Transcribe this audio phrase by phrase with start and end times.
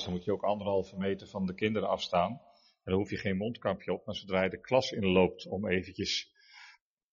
[0.00, 2.30] dan moet je ook anderhalve meter van de kinderen afstaan.
[2.84, 6.32] En dan hoef je geen mondkapje op, maar zodra je de klas inloopt om eventjes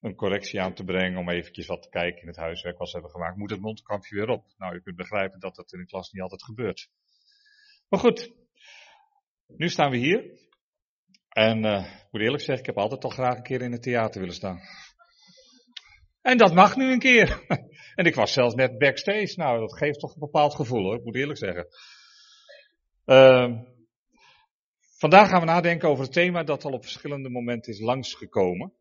[0.02, 2.94] een correctie aan te brengen, om eventjes wat te kijken in het huiswerk wat ze
[2.94, 4.46] hebben gemaakt, moet het mondkapje weer op.
[4.58, 6.90] Nou, je kunt begrijpen dat dat in de klas niet altijd gebeurt.
[7.90, 8.34] Maar goed,
[9.48, 10.48] nu staan we hier.
[11.30, 13.82] En uh, ik moet eerlijk zeggen, ik heb altijd al graag een keer in het
[13.82, 14.59] theater willen staan.
[16.21, 17.43] En dat mag nu een keer.
[17.96, 19.34] en ik was zelfs net backstage.
[19.36, 21.68] Nou, dat geeft toch een bepaald gevoel hoor, ik moet eerlijk zeggen.
[23.10, 23.60] Uh,
[24.98, 28.73] vandaag gaan we nadenken over het thema dat al op verschillende momenten is langsgekomen.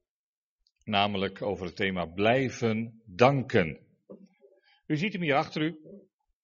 [0.84, 3.78] Namelijk over het thema blijven danken.
[4.86, 5.78] U ziet hem hier achter u.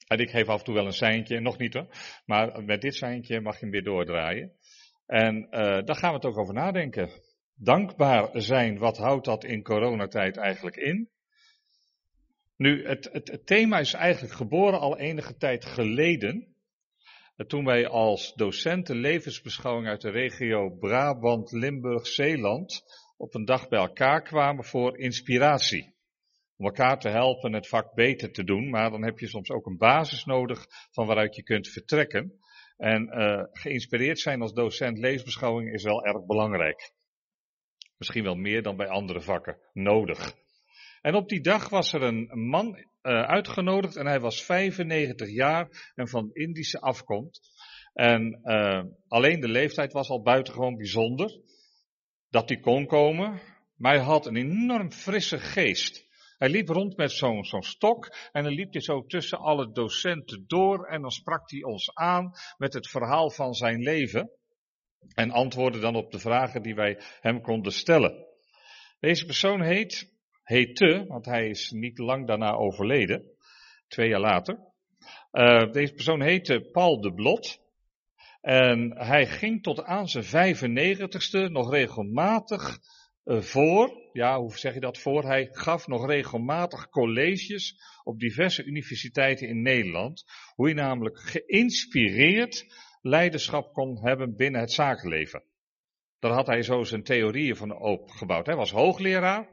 [0.07, 1.87] En ik geef af en toe wel een seintje, nog niet hoor.
[2.27, 4.53] Maar met dit seintje mag je hem weer doordraaien.
[5.07, 7.11] En uh, daar gaan we het ook over nadenken.
[7.55, 11.11] Dankbaar zijn, wat houdt dat in coronatijd eigenlijk in?
[12.57, 16.54] Nu, het, het thema is eigenlijk geboren al enige tijd geleden
[17.37, 22.83] toen wij als docenten levensbeschouwing uit de regio Brabant, Limburg, Zeeland
[23.17, 25.95] op een dag bij elkaar kwamen voor inspiratie.
[26.57, 29.67] Om elkaar te helpen het vak beter te doen, maar dan heb je soms ook
[29.67, 32.39] een basis nodig van waaruit je kunt vertrekken.
[32.77, 36.93] En uh, geïnspireerd zijn als docent levensbeschouwing is wel erg belangrijk.
[37.97, 40.35] Misschien wel meer dan bij andere vakken nodig.
[41.01, 46.09] En op die dag was er een man uitgenodigd en hij was 95 jaar en
[46.09, 47.53] van Indische afkomst.
[47.93, 51.41] En uh, alleen de leeftijd was al buitengewoon bijzonder
[52.29, 53.41] dat hij kon komen,
[53.77, 56.05] maar hij had een enorm frisse geest.
[56.39, 60.45] Hij liep rond met zo'n zo'n stok en dan liep hij zo tussen alle docenten
[60.47, 64.31] door en dan sprak hij ons aan met het verhaal van zijn leven
[65.15, 68.27] en antwoordde dan op de vragen die wij hem konden stellen.
[69.01, 70.14] Deze persoon heet
[70.45, 73.25] heette, want hij is niet lang daarna overleden,
[73.89, 74.59] twee jaar later.
[75.33, 77.63] Uh, deze persoon heette Paul de Blot.
[78.41, 82.79] En hij ging tot aan zijn 95ste nog regelmatig
[83.25, 85.25] uh, voor, ja, hoe zeg je dat voor?
[85.25, 90.25] Hij gaf nog regelmatig colleges op diverse universiteiten in Nederland.
[90.55, 92.67] Hoe je namelijk geïnspireerd
[93.01, 95.45] leiderschap kon hebben binnen het zakenleven.
[96.19, 98.47] Daar had hij zo zijn theorieën van opgebouwd.
[98.47, 99.49] Hij was hoogleraar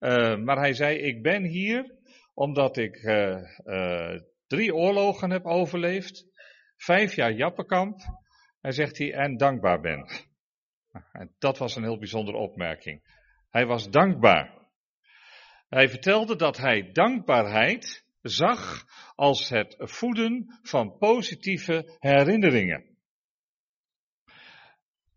[0.00, 1.94] uh, maar hij zei, ik ben hier
[2.34, 6.26] omdat ik uh, uh, drie oorlogen heb overleefd,
[6.76, 8.00] vijf jaar Jappenkamp,
[8.60, 10.06] hij zegt hij, en dankbaar ben.
[11.12, 13.02] En dat was een heel bijzondere opmerking.
[13.50, 14.62] Hij was dankbaar.
[15.68, 18.84] Hij vertelde dat hij dankbaarheid zag
[19.14, 22.98] als het voeden van positieve herinneringen.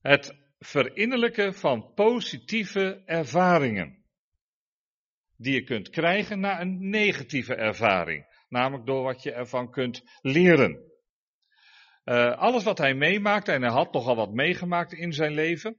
[0.02, 4.06] Het verinnerlijken van positieve ervaringen
[5.38, 8.26] die je kunt krijgen na een negatieve ervaring.
[8.50, 10.86] Namelijk door wat je ervan kunt leren.
[12.06, 15.78] Uh, alles wat hij meemaakte, en hij had nogal wat meegemaakt in zijn leven,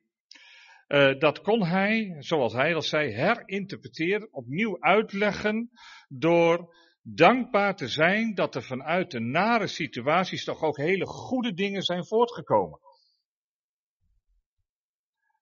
[0.89, 5.71] uh, dat kon hij, zoals hij al zei, herinterpreteren, opnieuw uitleggen
[6.09, 11.83] door dankbaar te zijn dat er vanuit de nare situaties toch ook hele goede dingen
[11.83, 12.81] zijn voortgekomen.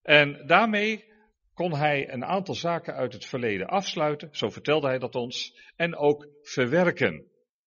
[0.02, 1.04] En daarmee
[1.56, 5.96] kon hij een aantal zaken uit het verleden afsluiten, zo vertelde hij dat ons, en
[5.96, 7.24] ook verwerken.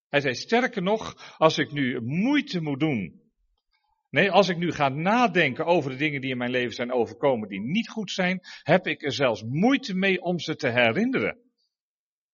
[0.09, 3.21] Hij zei sterker nog, als ik nu moeite moet doen,
[4.09, 7.49] nee, als ik nu ga nadenken over de dingen die in mijn leven zijn overkomen
[7.49, 11.37] die niet goed zijn, heb ik er zelfs moeite mee om ze te herinneren.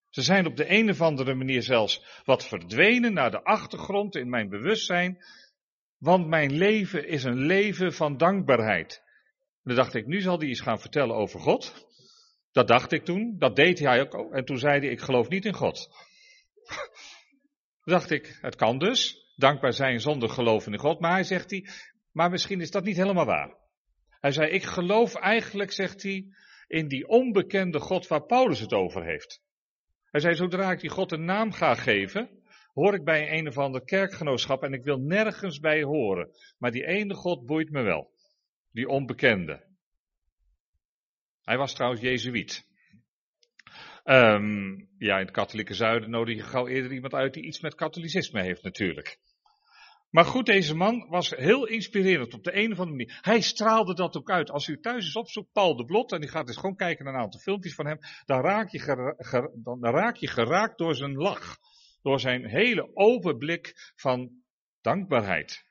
[0.10, 4.30] Ze zijn op de een of andere manier zelfs wat verdwenen naar de achtergrond in
[4.30, 5.18] mijn bewustzijn,
[5.98, 9.04] want mijn leven is een leven van dankbaarheid.
[9.66, 11.88] Dan dacht ik, nu zal hij iets gaan vertellen over God.
[12.52, 14.34] Dat dacht ik toen, dat deed hij ook.
[14.34, 15.90] En toen zei hij, ik geloof niet in God.
[17.84, 21.00] dacht ik, het kan dus, dankbaar zijn zonder geloven in God.
[21.00, 21.68] Maar hij zegt hij,
[22.12, 23.58] maar misschien is dat niet helemaal waar.
[24.10, 26.26] Hij zei, ik geloof eigenlijk, zegt hij,
[26.68, 29.42] in die onbekende God waar Paulus het over heeft.
[30.06, 32.30] Hij zei, zodra ik die God een naam ga geven,
[32.74, 36.30] hoor ik bij een of ander kerkgenootschap en ik wil nergens bij horen.
[36.58, 38.14] Maar die ene God boeit me wel
[38.76, 39.64] die onbekende.
[41.42, 42.66] Hij was trouwens Jezuïet.
[44.04, 47.76] Um, ja, in het katholieke zuiden nodig je gauw eerder iemand uit die iets met
[47.76, 49.20] katholicisme heeft natuurlijk.
[50.10, 53.20] Maar goed, deze man was heel inspirerend op de een of andere manier.
[53.22, 54.52] Hij straalde dat ook uit.
[54.52, 57.14] Als u thuis eens opzoekt, Paul de Blot, en die gaat eens gewoon kijken naar
[57.14, 59.16] een aantal filmpjes van hem, dan raak je,
[59.64, 61.58] dan raak je geraakt door zijn lach.
[62.02, 64.32] Door zijn hele open blik van
[64.82, 65.66] dankbaarheid.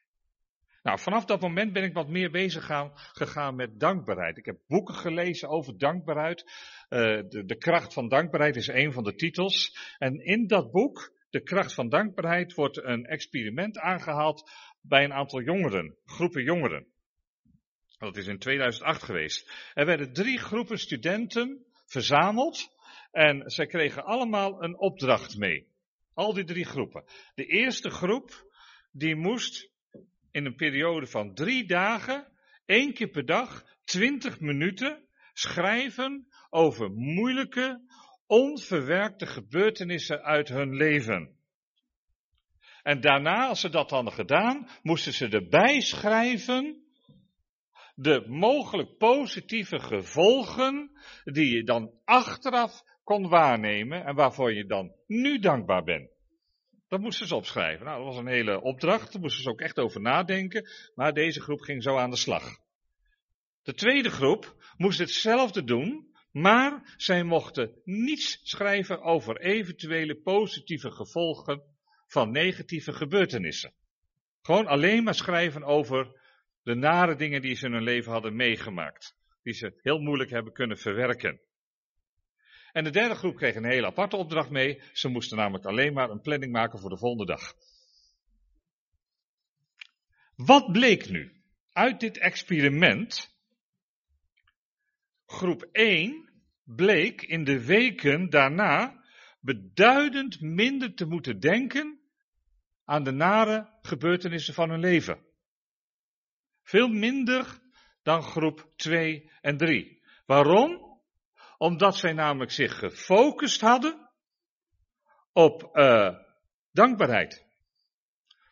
[0.84, 4.36] Nou, vanaf dat moment ben ik wat meer bezig gaan, gegaan met dankbaarheid.
[4.36, 6.42] Ik heb boeken gelezen over dankbaarheid.
[6.42, 9.78] Uh, de, de kracht van dankbaarheid is een van de titels.
[9.98, 14.50] En in dat boek, de kracht van dankbaarheid wordt een experiment aangehaald
[14.80, 16.86] bij een aantal jongeren, groepen jongeren.
[17.98, 19.52] Dat is in 2008 geweest.
[19.74, 22.68] Er werden drie groepen studenten verzameld
[23.10, 25.72] en zij kregen allemaal een opdracht mee.
[26.14, 27.04] Al die drie groepen.
[27.34, 28.52] De eerste groep,
[28.92, 29.72] die moest
[30.34, 32.26] in een periode van drie dagen,
[32.66, 37.80] één keer per dag, twintig minuten, schrijven over moeilijke,
[38.26, 41.36] onverwerkte gebeurtenissen uit hun leven.
[42.82, 46.82] En daarna, als ze dat hadden gedaan, moesten ze erbij schrijven
[47.94, 50.90] de mogelijk positieve gevolgen
[51.24, 56.13] die je dan achteraf kon waarnemen en waarvoor je dan nu dankbaar bent.
[56.94, 57.86] Dat moesten ze opschrijven.
[57.86, 61.40] Nou, dat was een hele opdracht, daar moesten ze ook echt over nadenken, maar deze
[61.40, 62.58] groep ging zo aan de slag.
[63.62, 71.62] De tweede groep moest hetzelfde doen, maar zij mochten niets schrijven over eventuele positieve gevolgen
[72.06, 73.74] van negatieve gebeurtenissen.
[74.42, 76.20] Gewoon alleen maar schrijven over
[76.62, 79.16] de nare dingen die ze in hun leven hadden meegemaakt.
[79.42, 81.40] Die ze heel moeilijk hebben kunnen verwerken.
[82.74, 84.82] En de derde groep kreeg een hele aparte opdracht mee.
[84.92, 87.54] Ze moesten namelijk alleen maar een planning maken voor de volgende dag.
[90.36, 91.42] Wat bleek nu
[91.72, 93.36] uit dit experiment?
[95.26, 96.30] Groep 1
[96.64, 99.04] bleek in de weken daarna
[99.40, 102.00] beduidend minder te moeten denken
[102.84, 105.26] aan de nare gebeurtenissen van hun leven.
[106.62, 107.58] Veel minder
[108.02, 110.02] dan groep 2 en 3.
[110.26, 110.83] Waarom?
[111.58, 114.10] Omdat zij namelijk zich gefocust hadden
[115.32, 116.18] op uh,
[116.72, 117.44] dankbaarheid.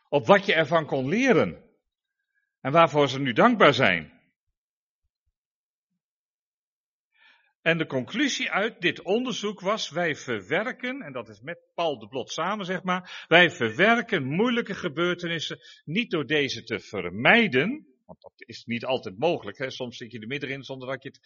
[0.08, 1.70] Op wat je ervan kon leren.
[2.60, 4.20] En waarvoor ze nu dankbaar zijn.
[7.62, 12.08] En de conclusie uit dit onderzoek was, wij verwerken, en dat is met Paul de
[12.08, 18.32] Blot samen zeg maar, wij verwerken moeilijke gebeurtenissen niet door deze te vermijden, want dat
[18.36, 19.58] is niet altijd mogelijk.
[19.58, 19.70] Hè?
[19.70, 21.20] Soms zit je er middenin zonder dat je het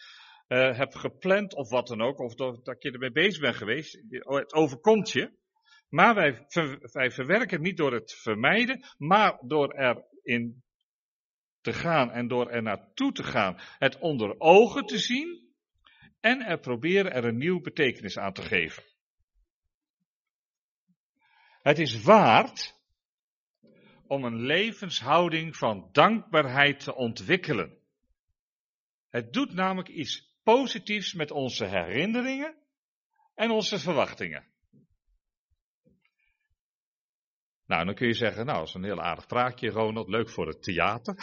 [0.47, 2.19] uh, hebt gepland of wat dan ook.
[2.19, 4.01] Of dat je ermee bezig bent geweest.
[4.09, 5.31] Het overkomt je.
[5.89, 6.45] Maar wij,
[6.91, 10.63] wij verwerken niet door het vermijden, maar door erin
[11.61, 13.55] te gaan en door er naartoe te gaan.
[13.57, 15.47] Het onder ogen te zien
[16.19, 18.83] en er proberen er een nieuwe betekenis aan te geven.
[21.61, 22.75] Het is waard
[24.07, 27.77] om een levenshouding van dankbaarheid te ontwikkelen.
[29.09, 32.55] Het doet namelijk iets positiefs met onze herinneringen
[33.35, 34.47] en onze verwachtingen.
[37.65, 40.47] Nou, dan kun je zeggen, nou, dat is een heel aardig praatje, Ronald, leuk voor
[40.47, 41.15] het theater.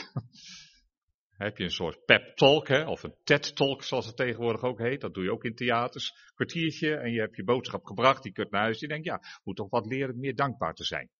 [1.44, 4.78] heb je een soort pep talk, hè, of een TED talk, zoals het tegenwoordig ook
[4.78, 5.00] heet.
[5.00, 6.12] Dat doe je ook in theaters.
[6.34, 8.78] Kwartiertje en je hebt je boodschap gebracht, die kunt naar huis.
[8.78, 11.10] Die denkt, ja, moet toch wat leren meer dankbaar te zijn.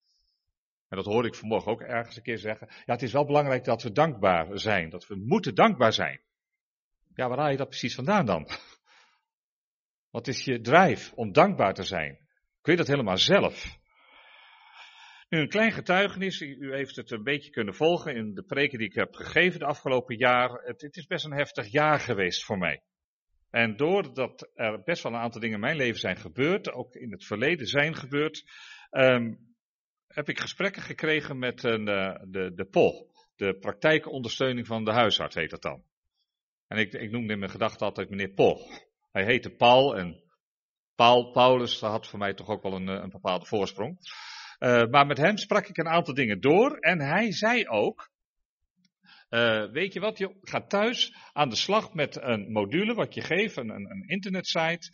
[0.89, 2.69] En dat hoorde ik vanmorgen ook ergens een keer zeggen.
[2.71, 4.91] Ja, het is wel belangrijk dat we dankbaar zijn.
[4.91, 6.23] Dat we moeten dankbaar zijn.
[7.15, 8.49] Ja, waar haal je dat precies vandaan dan?
[10.15, 12.19] Wat is je drijf om dankbaar te zijn?
[12.61, 13.79] Kun je dat helemaal zelf?
[15.29, 18.87] Nu een klein getuigenis, u heeft het een beetje kunnen volgen in de preken die
[18.87, 20.51] ik heb gegeven de afgelopen jaar.
[20.51, 22.83] Het, het is best een heftig jaar geweest voor mij.
[23.51, 27.13] En doordat er best wel een aantal dingen in mijn leven zijn gebeurd, ook in
[27.13, 28.45] het verleden zijn gebeurd,
[28.91, 29.55] um,
[30.07, 33.13] heb ik gesprekken gekregen met een, uh, de, de POL.
[33.37, 35.85] De praktijkondersteuning van de huisarts heet dat dan.
[36.75, 38.71] En ik, ik noemde in mijn gedachten altijd meneer Pol.
[39.13, 40.23] Hij heette Paul en
[40.95, 43.99] Paul, Paulus, had voor mij toch ook wel een, een bepaalde voorsprong.
[44.59, 48.11] Uh, maar met hem sprak ik een aantal dingen door en hij zei ook,
[49.31, 53.21] uh, weet je wat, joh, ga thuis aan de slag met een module wat je
[53.21, 54.93] geeft, een, een, internetsite,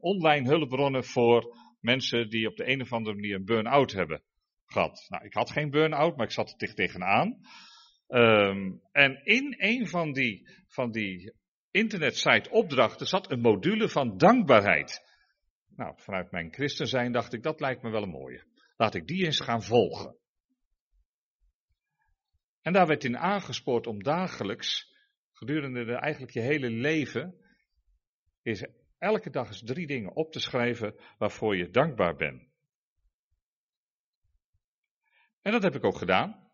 [0.00, 4.22] online hulpbronnen voor mensen die op de een of andere manier een burn-out hebben
[4.66, 5.06] gehad.
[5.08, 7.40] Nou, ik had geen burn-out, maar ik zat er tegenaan.
[8.12, 11.34] Um, en in een van die, van die
[11.70, 15.02] internetsite opdrachten zat een module van dankbaarheid.
[15.76, 18.44] Nou, vanuit mijn christen zijn dacht ik, dat lijkt me wel een mooie.
[18.76, 20.16] Laat ik die eens gaan volgen.
[22.62, 24.94] En daar werd in aangespoord om dagelijks,
[25.32, 27.34] gedurende de, eigenlijk je hele leven,
[28.42, 28.66] is
[28.98, 32.48] elke dag eens drie dingen op te schrijven waarvoor je dankbaar bent.
[35.42, 36.49] En dat heb ik ook gedaan.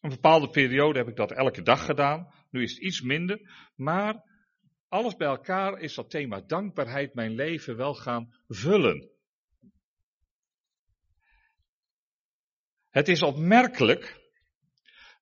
[0.00, 2.34] Een bepaalde periode heb ik dat elke dag gedaan.
[2.50, 3.40] Nu is het iets minder.
[3.74, 4.24] Maar
[4.88, 9.10] alles bij elkaar is dat thema dankbaarheid mijn leven wel gaan vullen.
[12.90, 14.24] Het is opmerkelijk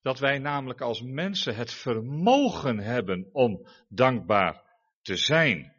[0.03, 4.63] dat wij namelijk als mensen het vermogen hebben om dankbaar
[5.03, 5.73] te zijn.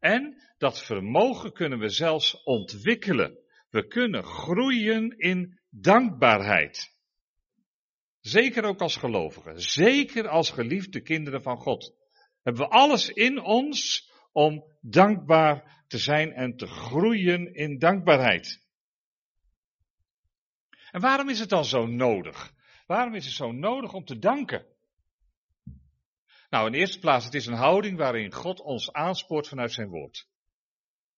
[0.00, 3.38] En dat vermogen kunnen we zelfs ontwikkelen.
[3.70, 6.97] We kunnen groeien in dankbaarheid.
[8.20, 11.94] Zeker ook als gelovigen, zeker als geliefde kinderen van God.
[12.42, 18.66] Hebben we alles in ons om dankbaar te zijn en te groeien in dankbaarheid.
[20.90, 22.52] En waarom is het dan zo nodig?
[22.86, 24.66] Waarom is het zo nodig om te danken?
[26.50, 30.28] Nou, in eerste plaats, het is een houding waarin God ons aanspoort vanuit zijn woord.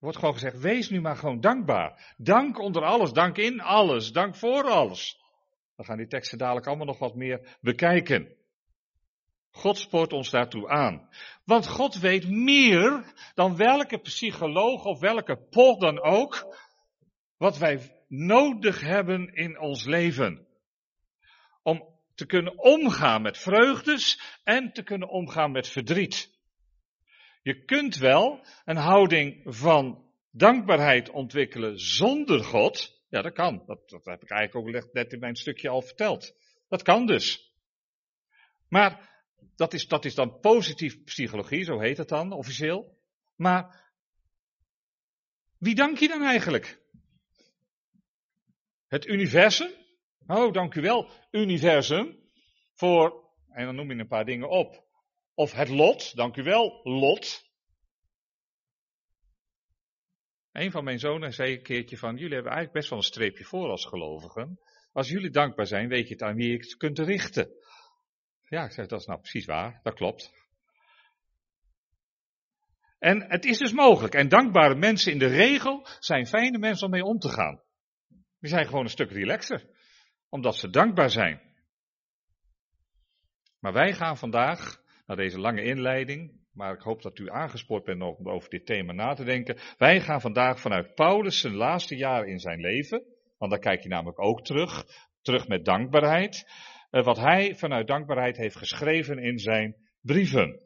[0.00, 2.14] Er wordt gewoon gezegd, wees nu maar gewoon dankbaar.
[2.16, 5.19] Dank onder alles, dank in alles, dank voor alles.
[5.80, 8.36] We gaan die teksten dadelijk allemaal nog wat meer bekijken.
[9.50, 11.08] God spoort ons daartoe aan.
[11.44, 16.56] Want God weet meer dan welke psycholoog of welke pol dan ook,
[17.36, 20.46] wat wij nodig hebben in ons leven.
[21.62, 26.38] Om te kunnen omgaan met vreugdes en te kunnen omgaan met verdriet.
[27.42, 32.99] Je kunt wel een houding van dankbaarheid ontwikkelen zonder God.
[33.10, 33.62] Ja, dat kan.
[33.66, 36.34] Dat, dat heb ik eigenlijk ook net in mijn stukje al verteld.
[36.68, 37.54] Dat kan dus.
[38.68, 39.08] Maar
[39.56, 42.98] dat is, dat is dan positief psychologie, zo heet het dan officieel.
[43.36, 43.92] Maar
[45.58, 46.82] wie dank je dan eigenlijk?
[48.86, 49.70] Het universum?
[50.26, 52.18] Oh, dank u wel, universum,
[52.74, 54.84] voor, en dan noem je een paar dingen op.
[55.34, 57.49] Of het lot, dank u wel, lot.
[60.52, 63.44] Een van mijn zonen zei een keertje van, jullie hebben eigenlijk best wel een streepje
[63.44, 64.58] voor als gelovigen.
[64.92, 67.50] Als jullie dankbaar zijn, weet je het aan wie je het kunt richten.
[68.48, 70.32] Ja, ik zeg, dat is nou precies waar, dat klopt.
[72.98, 74.14] En het is dus mogelijk.
[74.14, 77.62] En dankbare mensen in de regel zijn fijne mensen om mee om te gaan.
[78.38, 79.66] Die zijn gewoon een stuk relaxer,
[80.28, 81.40] omdat ze dankbaar zijn.
[83.58, 88.02] Maar wij gaan vandaag, naar deze lange inleiding, maar ik hoop dat u aangespoord bent
[88.02, 89.56] om over dit thema na te denken.
[89.78, 93.04] Wij gaan vandaag vanuit Paulus zijn laatste jaren in zijn leven,
[93.38, 94.86] want daar kijk je namelijk ook terug,
[95.22, 96.50] terug met dankbaarheid.
[96.90, 100.60] Eh, wat hij vanuit dankbaarheid heeft geschreven in zijn brieven.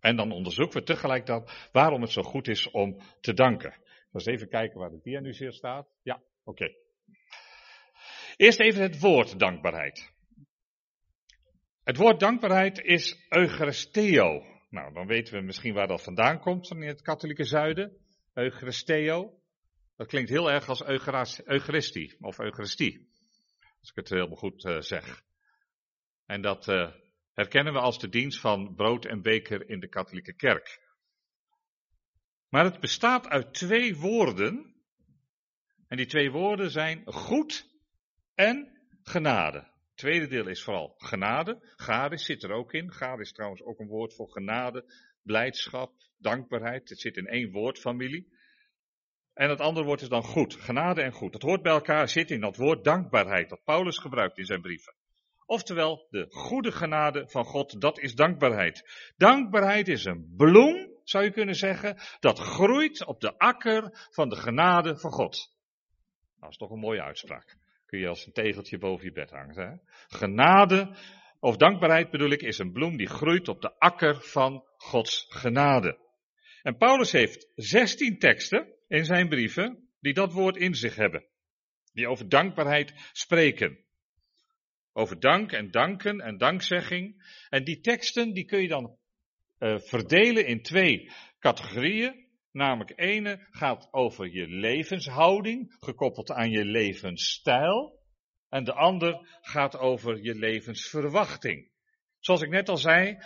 [0.00, 3.74] En dan onderzoeken we tegelijk dat waarom het zo goed is om te danken.
[4.12, 5.88] Dus even kijken waar de dia nu zeer staat.
[6.02, 6.74] Ja, oké.
[8.36, 10.12] Eerst even het woord dankbaarheid.
[11.90, 14.44] Het woord dankbaarheid is eucharisteo.
[14.68, 17.96] Nou, dan weten we misschien waar dat vandaan komt in het katholieke zuiden.
[18.34, 19.40] Eucharisteo.
[19.96, 20.84] Dat klinkt heel erg als
[21.46, 23.12] eucharistie of eucharistie.
[23.80, 25.22] Als ik het heel goed uh, zeg.
[26.26, 26.90] En dat uh,
[27.34, 30.80] herkennen we als de dienst van brood en beker in de katholieke kerk.
[32.48, 34.74] Maar het bestaat uit twee woorden.
[35.88, 37.68] En die twee woorden zijn goed
[38.34, 39.69] en genade.
[40.00, 41.58] Tweede deel is vooral genade.
[41.76, 42.92] Gade zit er ook in.
[42.92, 44.84] Gade is trouwens ook een woord voor genade,
[45.22, 46.88] blijdschap, dankbaarheid.
[46.88, 48.32] Het zit in één woordfamilie.
[49.34, 50.54] En het andere woord is dan goed.
[50.54, 51.32] Genade en goed.
[51.32, 54.94] Het hoort bij elkaar, zit in dat woord dankbaarheid dat Paulus gebruikt in zijn brieven.
[55.46, 59.12] Oftewel, de goede genade van God, dat is dankbaarheid.
[59.16, 64.36] Dankbaarheid is een bloem, zou je kunnen zeggen, dat groeit op de akker van de
[64.36, 65.54] genade van God.
[66.38, 67.59] Dat is toch een mooie uitspraak.
[67.90, 69.68] Kun je als een tegeltje boven je bed hangen.
[69.68, 69.76] Hè?
[70.18, 70.96] Genade,
[71.40, 75.98] of dankbaarheid bedoel ik, is een bloem die groeit op de akker van Gods genade.
[76.62, 81.24] En Paulus heeft 16 teksten in zijn brieven die dat woord in zich hebben.
[81.92, 83.78] Die over dankbaarheid spreken.
[84.92, 87.34] Over dank en danken en dankzegging.
[87.48, 88.96] En die teksten die kun je dan
[89.58, 92.19] uh, verdelen in twee categorieën.
[92.52, 97.98] Namelijk ene gaat over je levenshouding, gekoppeld aan je levensstijl.
[98.48, 101.70] En de ander gaat over je levensverwachting.
[102.18, 103.18] Zoals ik net al zei,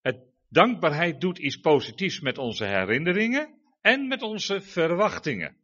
[0.00, 5.56] het dankbaarheid doet iets positiefs met onze herinneringen en met onze verwachtingen.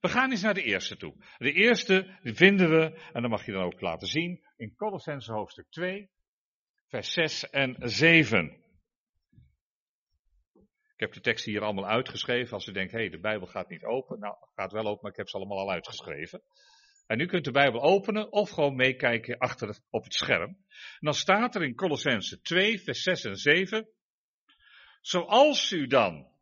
[0.00, 1.14] We gaan eens naar de eerste toe.
[1.38, 5.70] De eerste vinden we, en dat mag je dan ook laten zien, in Colossense hoofdstuk
[5.70, 6.10] 2,
[6.88, 8.63] vers 6 en 7.
[10.94, 12.52] Ik heb de tekst hier allemaal uitgeschreven.
[12.52, 14.18] Als u denkt, hé, hey, de Bijbel gaat niet open.
[14.18, 16.42] Nou, gaat wel open, maar ik heb ze allemaal al uitgeschreven.
[17.06, 20.48] En u kunt de Bijbel openen of gewoon meekijken achter op het scherm.
[20.50, 23.88] En dan staat er in Colossense 2, vers 6 en 7.
[25.00, 26.32] Zoals u dan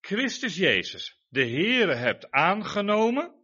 [0.00, 3.34] Christus Jezus, de Heere, hebt aangenomen.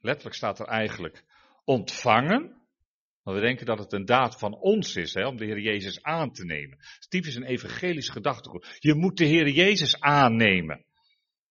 [0.00, 1.24] Letterlijk staat er eigenlijk
[1.64, 2.61] ontvangen.
[3.22, 6.02] Maar we denken dat het een daad van ons is, hè, om de Heer Jezus
[6.02, 6.78] aan te nemen.
[6.78, 8.76] Het is typisch een evangelisch gedachtegoed.
[8.78, 10.84] Je moet de Heer Jezus aannemen.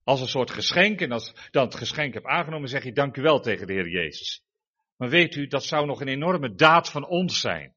[0.04, 1.02] Als een soort geschenk.
[1.02, 3.74] En als je dan het geschenk hebt aangenomen, zeg je dank u wel tegen de
[3.74, 4.44] Heer Jezus.
[4.98, 7.76] Maar weet u, dat zou nog een enorme daad van ons zijn.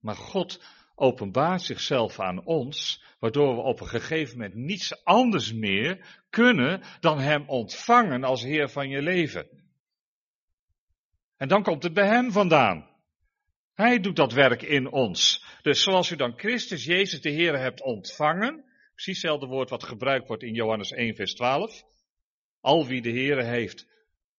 [0.00, 0.64] Maar God
[0.94, 7.18] openbaart zichzelf aan ons, waardoor we op een gegeven moment niets anders meer kunnen dan
[7.18, 9.63] Hem ontvangen als Heer van je leven.
[11.36, 12.92] En dan komt het bij Hem vandaan.
[13.74, 15.44] Hij doet dat werk in ons.
[15.62, 18.64] Dus zoals u dan Christus Jezus de Heer hebt ontvangen,
[18.94, 21.84] precies hetzelfde woord wat gebruikt wordt in Johannes 1 vers 12.
[22.60, 23.86] Al wie de Heer heeft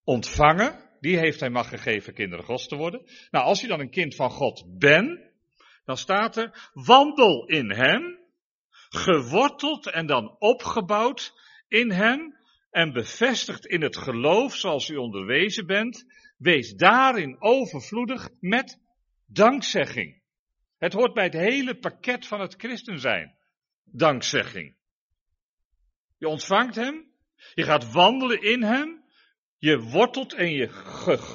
[0.04, 3.02] ontvangen, die heeft hij mag gegeven kinderen Gods te worden.
[3.32, 5.20] Nou, als je dan een kind van God bent,
[5.86, 8.20] dan staat er, wandel in hem,
[8.90, 11.34] geworteld en dan opgebouwd
[11.68, 12.38] in hem
[12.70, 16.06] en bevestigd in het geloof zoals u onderwezen bent,
[16.38, 18.80] wees daarin overvloedig met
[19.26, 20.22] dankzegging.
[20.78, 23.36] Het hoort bij het hele pakket van het christen zijn.
[23.84, 24.76] Dankzegging.
[26.18, 27.06] Je ontvangt hem,
[27.54, 29.04] je gaat wandelen in hem,
[29.58, 30.68] je wortelt en je,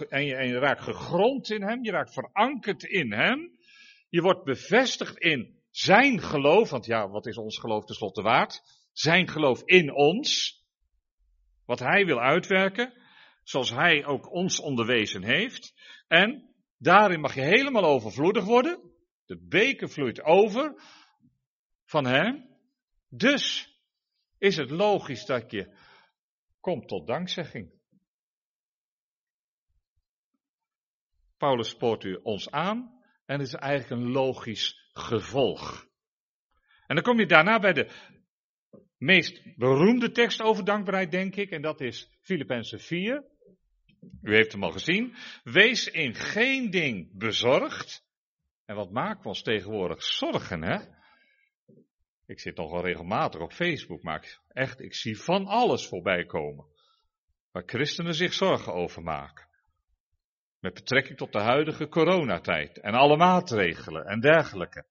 [0.09, 3.59] en je, raakt gegrond in hem, je raakt verankerd in hem.
[4.09, 8.63] Je wordt bevestigd in zijn geloof, want ja, wat is ons geloof tenslotte waard?
[8.93, 10.59] Zijn geloof in ons.
[11.67, 12.93] Wat hij wil uitwerken,
[13.51, 15.75] zoals hij ook ons onderwezen heeft.
[16.07, 18.93] En daarin mag je helemaal overvloedig worden.
[19.25, 20.83] De beker vloeit over
[21.85, 22.49] van hem.
[23.09, 23.75] Dus
[24.39, 25.77] is het logisch dat je
[26.61, 27.73] komt tot dankzegging.
[31.37, 35.89] Paulus spoort u ons aan en het is eigenlijk een logisch gevolg.
[36.87, 37.91] En dan kom je daarna bij de
[38.99, 43.25] meest beroemde tekst over dankbaarheid, denk ik, en dat is Filippenzen 4.
[44.23, 45.17] U heeft hem al gezien.
[45.43, 48.09] Wees in geen ding bezorgd.
[48.65, 48.91] En wat
[49.23, 50.79] we ons tegenwoordig zorgen, hè?
[52.27, 56.67] Ik zit nog wel regelmatig op Facebook, maar echt, ik zie van alles voorbij komen.
[57.51, 59.49] Waar christenen zich zorgen over maken.
[60.59, 64.87] Met betrekking tot de huidige coronatijd en alle maatregelen en dergelijke.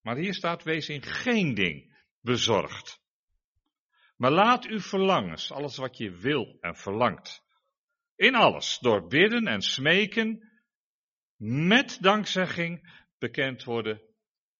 [0.00, 3.00] Maar hier staat, wees in geen ding bezorgd.
[4.16, 7.44] Maar laat uw verlangens, alles wat je wil en verlangt,
[8.14, 10.50] in alles, door bidden en smeken,
[11.36, 14.02] met dankzegging bekend worden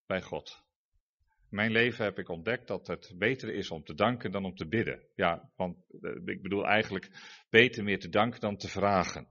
[0.07, 0.67] bij God
[1.57, 4.69] mijn leven heb ik ontdekt dat het beter is om te danken dan om te
[4.69, 5.03] bidden.
[5.15, 7.11] Ja, want eh, ik bedoel eigenlijk
[7.51, 9.29] beter meer te danken dan te vragen.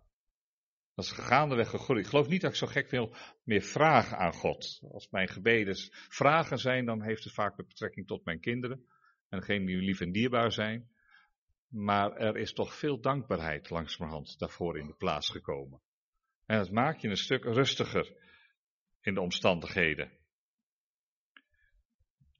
[0.93, 2.03] Dat is gaandeweg gegroeid.
[2.03, 4.79] Ik geloof niet dat ik zo gek wil meer vragen aan God.
[4.91, 8.85] Als mijn gebeden vragen zijn, dan heeft het vaak met betrekking tot mijn kinderen.
[9.29, 10.89] En degene die lief en dierbaar zijn.
[11.67, 15.81] Maar er is toch veel dankbaarheid langzamerhand daarvoor in de plaats gekomen.
[16.45, 18.13] En dat maakt je een stuk rustiger
[19.01, 20.11] in de omstandigheden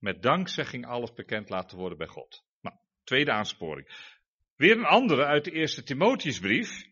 [0.05, 2.45] met dankzegging alles bekend laten worden bij God.
[2.61, 4.13] Nou, tweede aansporing.
[4.55, 6.87] Weer een andere uit de eerste Timotheusbrief.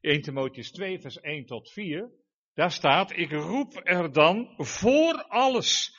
[0.00, 2.10] 1 Timotheus 2 vers 1 tot 4.
[2.54, 5.96] Daar staat, ik roep er dan voor alles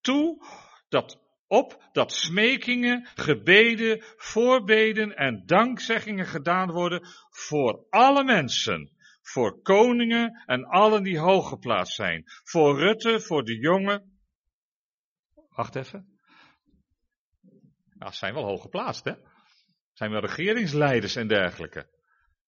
[0.00, 0.46] toe
[0.88, 8.90] dat op dat smekingen, gebeden, voorbeden en dankzeggingen gedaan worden voor alle mensen,
[9.22, 14.14] voor koningen en allen die hooggeplaatst zijn, voor Rutte, voor de jongen
[15.56, 16.18] Wacht even.
[17.94, 19.12] Nou, ze zijn wel hoog geplaatst, hè?
[19.92, 21.88] Zijn wel regeringsleiders en dergelijke.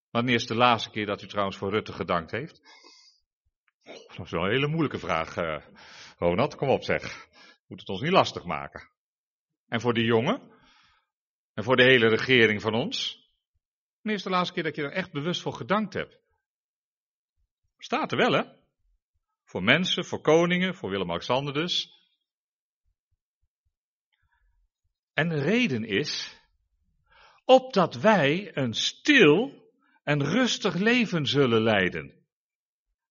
[0.09, 2.61] Wanneer is de laatste keer dat u trouwens voor Rutte gedankt heeft?
[3.83, 5.65] Dat is wel een hele moeilijke vraag, uh,
[6.17, 6.55] Ronald.
[6.55, 7.28] Kom op zeg.
[7.69, 8.89] Moet het ons niet lastig maken.
[9.67, 10.51] En voor de jongen?
[11.53, 13.27] En voor de hele regering van ons?
[14.01, 16.19] Wanneer is de laatste keer dat je er echt bewust voor gedankt hebt?
[17.77, 18.43] Staat er wel, hè?
[19.43, 21.97] Voor mensen, voor koningen, voor Willem-Alexander dus.
[25.13, 26.41] En de reden is,
[27.45, 29.67] opdat wij een stil
[30.03, 32.25] en rustig leven zullen leiden.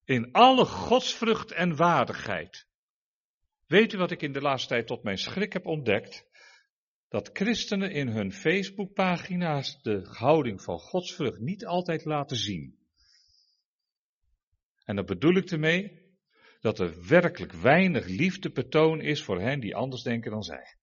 [0.04, 2.67] In alle godsvrucht en waardigheid.
[3.68, 6.26] Weet u wat ik in de laatste tijd tot mijn schrik heb ontdekt?
[7.08, 12.78] Dat christenen in hun Facebookpagina's de houding van godsvrucht niet altijd laten zien.
[14.84, 16.06] En daar bedoel ik ermee
[16.60, 20.77] dat er werkelijk weinig liefde betoon is voor hen die anders denken dan zij.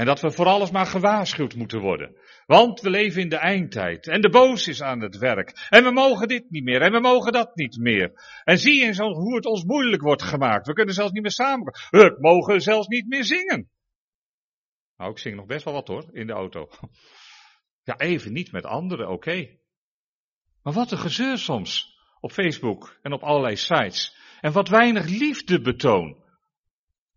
[0.00, 2.16] En dat we voor alles maar gewaarschuwd moeten worden.
[2.46, 4.06] Want we leven in de eindtijd.
[4.06, 5.66] En de boos is aan het werk.
[5.68, 6.80] En we mogen dit niet meer.
[6.82, 8.12] En we mogen dat niet meer.
[8.44, 10.66] En zie eens hoe het ons moeilijk wordt gemaakt.
[10.66, 11.72] We kunnen zelfs niet meer samen.
[11.90, 13.70] We mogen zelfs niet meer zingen.
[14.96, 16.68] Nou, ik zing nog best wel wat hoor, in de auto.
[17.82, 19.58] Ja, even niet met anderen, oké.
[20.62, 21.98] Maar wat een gezeur soms.
[22.20, 24.16] Op Facebook en op allerlei sites.
[24.40, 26.19] En wat weinig liefde betoon.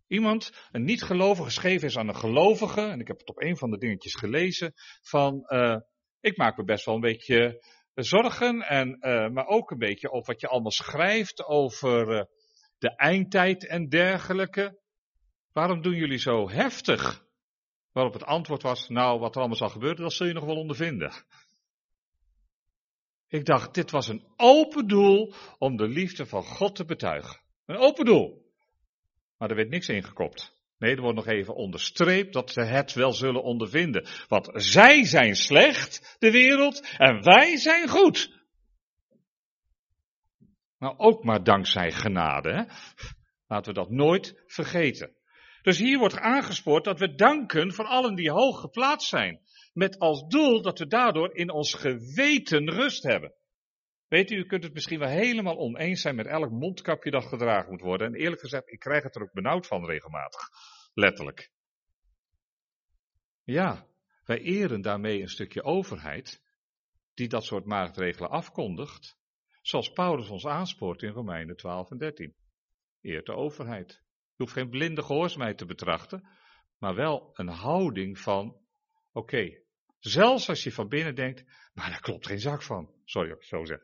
[0.06, 3.70] Iemand, een niet-gelovige, geschreven is aan een gelovige, en ik heb het op een van
[3.70, 5.76] de dingetjes gelezen, van, uh,
[6.20, 7.64] ik maak me best wel een beetje
[7.94, 12.22] zorgen, en, uh, maar ook een beetje op wat je allemaal schrijft over uh,
[12.78, 14.82] de eindtijd en dergelijke.
[15.52, 17.26] Waarom doen jullie zo heftig?
[17.92, 20.56] Waarop het antwoord was, nou, wat er allemaal zal gebeuren, dat zul je nog wel
[20.56, 21.12] ondervinden.
[23.28, 27.40] Ik dacht, dit was een open doel om de liefde van God te betuigen.
[27.66, 28.43] Een open doel.
[29.38, 30.54] Maar er werd niks ingekopt.
[30.78, 34.06] Nee, er wordt nog even onderstreept dat ze het wel zullen ondervinden.
[34.28, 38.42] Want zij zijn slecht, de wereld, en wij zijn goed.
[40.78, 42.52] Nou, ook maar dankzij genade.
[42.52, 42.62] Hè?
[43.46, 45.16] Laten we dat nooit vergeten.
[45.62, 49.40] Dus hier wordt aangespoord dat we danken voor allen die hoog geplaatst zijn.
[49.72, 53.34] Met als doel dat we daardoor in ons geweten rust hebben.
[54.14, 57.70] Weet u, u kunt het misschien wel helemaal oneens zijn met elk mondkapje dat gedragen
[57.70, 58.06] moet worden.
[58.06, 60.48] En eerlijk gezegd, ik krijg het er ook benauwd van regelmatig.
[60.92, 61.50] Letterlijk.
[63.44, 63.86] Ja,
[64.24, 66.42] wij eren daarmee een stukje overheid
[67.14, 69.18] die dat soort maatregelen afkondigt.
[69.62, 72.34] Zoals Paulus ons aanspoort in Romeinen 12 en 13.
[73.00, 73.90] Eert de overheid.
[74.08, 76.28] Je hoeft geen blinde gehoorzaamheid te betrachten,
[76.78, 78.60] maar wel een houding van,
[79.12, 79.63] oké,
[80.06, 82.90] zelfs als je van binnen denkt, maar daar klopt geen zak van.
[83.04, 83.80] Sorry dat ik zo zeg.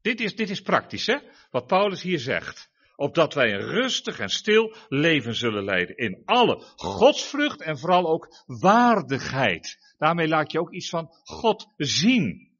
[0.00, 1.18] Dit is, dit is praktisch, hè?
[1.50, 2.70] Wat Paulus hier zegt.
[2.96, 5.96] Opdat wij een rustig en stil leven zullen leiden.
[5.96, 9.94] In alle godsvrucht en vooral ook waardigheid.
[9.98, 12.50] Daarmee laat je ook iets van God zien.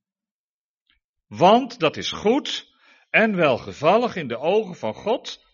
[1.27, 2.71] Want dat is goed
[3.11, 5.45] en welgevallig in de ogen van God,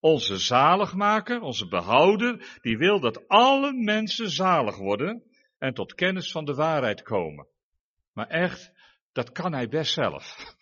[0.00, 5.22] onze zaligmaker, onze behouder, die wil dat alle mensen zalig worden
[5.58, 7.46] en tot kennis van de waarheid komen.
[8.12, 8.72] Maar echt,
[9.12, 10.54] dat kan hij best zelf.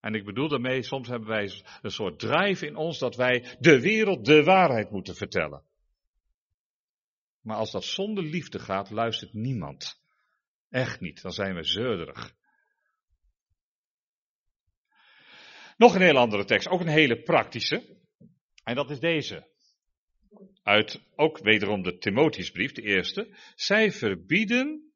[0.00, 1.50] En ik bedoel daarmee, soms hebben wij
[1.82, 5.62] een soort drijf in ons dat wij de wereld de waarheid moeten vertellen.
[7.40, 10.02] Maar als dat zonder liefde gaat, luistert niemand.
[10.68, 12.34] Echt niet, dan zijn we zeurderig.
[15.76, 17.98] Nog een heel andere tekst, ook een hele praktische.
[18.64, 19.48] En dat is deze.
[20.62, 23.36] Uit ook wederom de Timotheusbrief, de eerste.
[23.54, 24.92] Zij verbieden,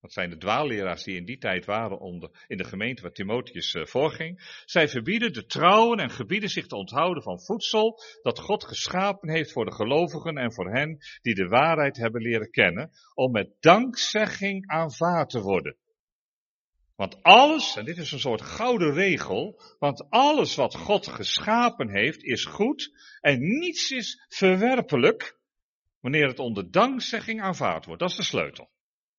[0.00, 3.74] dat zijn de dwaalleraars die in die tijd waren onder, in de gemeente waar Timotheus
[3.74, 4.60] uh, voorging.
[4.64, 9.52] Zij verbieden de trouwen en gebieden zich te onthouden van voedsel dat God geschapen heeft
[9.52, 14.66] voor de gelovigen en voor hen die de waarheid hebben leren kennen, om met dankzegging
[14.66, 15.76] aanvaard te worden.
[16.96, 22.22] Want alles, en dit is een soort gouden regel, want alles wat God geschapen heeft
[22.22, 25.40] is goed en niets is verwerpelijk
[26.00, 28.00] wanneer het onder dankzegging aanvaard wordt.
[28.00, 28.70] Dat is de sleutel.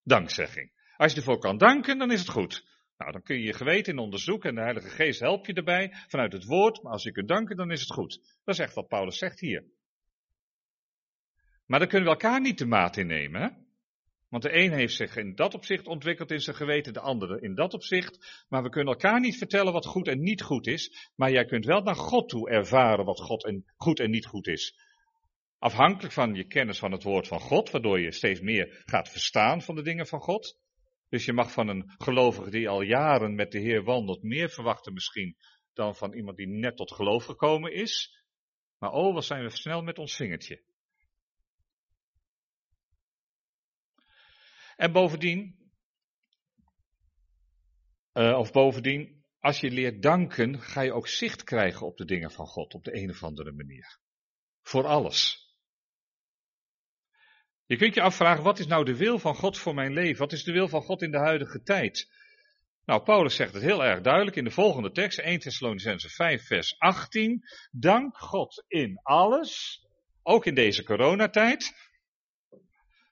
[0.03, 0.71] Dankzegging.
[0.97, 2.65] Als je ervoor kan danken, dan is het goed.
[2.97, 5.93] Nou, dan kun je je geweten in onderzoeken en de Heilige Geest helpt je erbij
[6.07, 8.39] vanuit het woord, maar als je kunt danken, dan is het goed.
[8.43, 9.65] Dat is echt wat Paulus zegt hier.
[11.65, 13.41] Maar dan kunnen we elkaar niet de maat innemen.
[13.41, 13.49] Hè?
[14.33, 17.55] Want de een heeft zich in dat opzicht ontwikkeld in zijn geweten, de andere in
[17.55, 18.45] dat opzicht.
[18.49, 21.11] Maar we kunnen elkaar niet vertellen wat goed en niet goed is.
[21.15, 24.47] Maar jij kunt wel naar God toe ervaren wat God en goed en niet goed
[24.47, 24.75] is.
[25.57, 29.61] Afhankelijk van je kennis van het woord van God, waardoor je steeds meer gaat verstaan
[29.61, 30.59] van de dingen van God.
[31.09, 34.93] Dus je mag van een gelovige die al jaren met de Heer wandelt meer verwachten
[34.93, 35.37] misschien
[35.73, 38.23] dan van iemand die net tot geloof gekomen is.
[38.77, 40.63] Maar oh, wat zijn we snel met ons vingertje.
[44.75, 45.55] En bovendien,
[48.13, 52.31] uh, of bovendien, als je leert danken, ga je ook zicht krijgen op de dingen
[52.31, 53.99] van God op de een of andere manier.
[54.61, 55.41] Voor alles.
[57.65, 60.19] Je kunt je afvragen, wat is nou de wil van God voor mijn leven?
[60.19, 62.11] Wat is de wil van God in de huidige tijd?
[62.85, 66.79] Nou, Paulus zegt het heel erg duidelijk in de volgende tekst, 1 Thessalonicense 5, vers
[66.79, 67.43] 18.
[67.71, 69.81] Dank God in alles,
[70.23, 71.73] ook in deze coronatijd.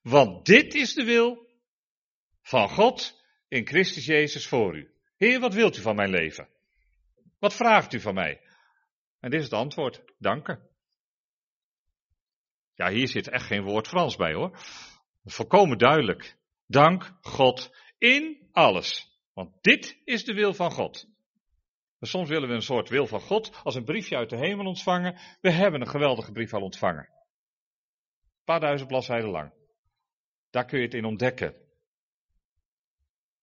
[0.01, 1.49] Want dit is de wil
[2.51, 4.91] van God in Christus Jezus voor u.
[5.17, 6.49] Heer, wat wilt u van mijn leven?
[7.39, 8.41] Wat vraagt u van mij?
[9.19, 10.69] En dit is het antwoord, danken.
[12.73, 14.57] Ja, hier zit echt geen woord Frans bij hoor.
[15.23, 16.37] Volkomen duidelijk.
[16.67, 19.19] Dank God in alles.
[19.33, 21.07] Want dit is de wil van God.
[21.99, 25.19] soms willen we een soort wil van God als een briefje uit de hemel ontvangen.
[25.41, 27.09] We hebben een geweldige brief al ontvangen.
[28.23, 29.53] Een paar duizend bladzijden lang.
[30.49, 31.69] Daar kun je het in ontdekken.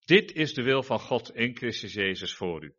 [0.08, 2.74] Dit is de wil van God in Christus Jezus voor u.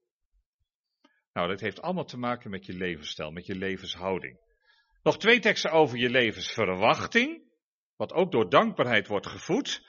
[1.33, 4.39] Nou, dat heeft allemaal te maken met je levensstijl, met je levenshouding.
[5.03, 7.43] Nog twee teksten over je levensverwachting,
[7.95, 9.87] wat ook door dankbaarheid wordt gevoed.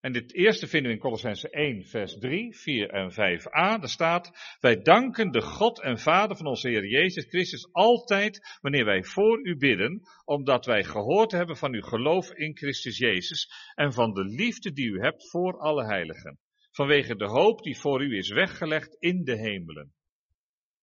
[0.00, 3.80] En dit eerste vinden we in Colossense 1, vers 3, 4 en 5a.
[3.80, 8.84] Daar staat, wij danken de God en Vader van onze Heer Jezus Christus altijd wanneer
[8.84, 13.92] wij voor u bidden, omdat wij gehoord hebben van uw geloof in Christus Jezus en
[13.92, 16.38] van de liefde die u hebt voor alle heiligen.
[16.70, 19.92] Vanwege de hoop die voor u is weggelegd in de hemelen.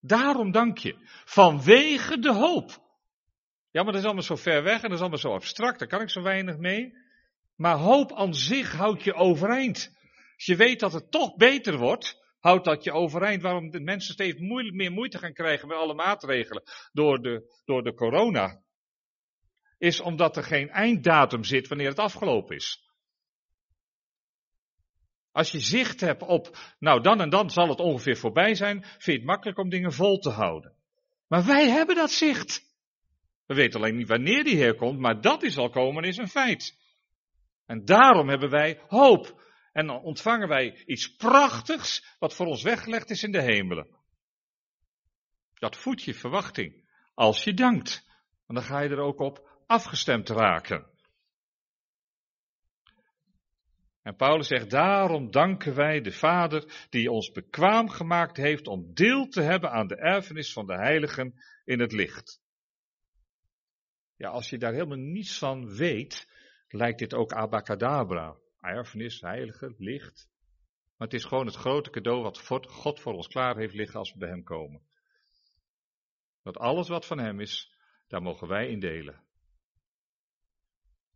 [0.00, 0.96] Daarom dank je.
[1.24, 2.86] Vanwege de hoop.
[3.70, 5.88] Ja, maar dat is allemaal zo ver weg en dat is allemaal zo abstract, daar
[5.88, 6.92] kan ik zo weinig mee.
[7.56, 9.96] Maar hoop aan zich houdt je overeind.
[10.34, 13.42] Als je weet dat het toch beter wordt, houdt dat je overeind.
[13.42, 17.94] Waarom de mensen steeds meer moeite gaan krijgen met alle maatregelen door de, door de
[17.94, 18.62] corona,
[19.78, 22.87] is omdat er geen einddatum zit wanneer het afgelopen is.
[25.38, 29.04] Als je zicht hebt op, nou dan en dan zal het ongeveer voorbij zijn, vind
[29.04, 30.72] je het makkelijk om dingen vol te houden.
[31.28, 32.62] Maar wij hebben dat zicht.
[33.46, 36.76] We weten alleen niet wanneer die herkomt, maar dat die zal komen is een feit.
[37.66, 39.42] En daarom hebben wij hoop.
[39.72, 43.88] En dan ontvangen wij iets prachtigs wat voor ons weggelegd is in de hemelen.
[45.54, 48.06] Dat voedt je verwachting als je dankt.
[48.46, 50.97] Want dan ga je er ook op afgestemd raken.
[54.08, 59.28] En Paulus zegt, daarom danken wij de Vader die ons bekwaam gemaakt heeft om deel
[59.28, 62.40] te hebben aan de erfenis van de heiligen in het licht.
[64.16, 66.28] Ja, als je daar helemaal niets van weet,
[66.68, 68.36] lijkt dit ook abacadabra.
[68.60, 70.28] Erfenis, heilige, licht.
[70.96, 74.12] Maar het is gewoon het grote cadeau wat God voor ons klaar heeft liggen als
[74.12, 74.82] we bij Hem komen.
[76.42, 77.72] Dat alles wat van Hem is,
[78.06, 79.22] daar mogen wij in delen.